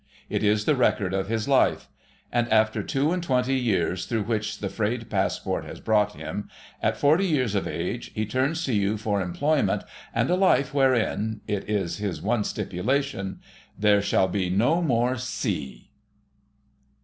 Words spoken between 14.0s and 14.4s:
shall